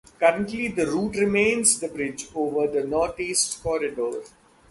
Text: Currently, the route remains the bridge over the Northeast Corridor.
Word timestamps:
Currently, 0.19 0.67
the 0.69 0.87
route 0.87 1.15
remains 1.17 1.79
the 1.79 1.87
bridge 1.87 2.27
over 2.33 2.65
the 2.65 2.83
Northeast 2.87 3.61
Corridor. 3.61 4.23